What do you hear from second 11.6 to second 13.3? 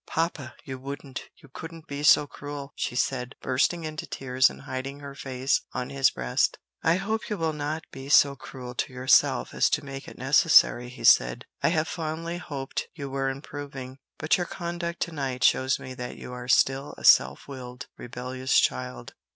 "I have fondly hoped you were